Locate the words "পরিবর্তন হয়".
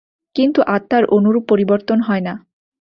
1.47-2.23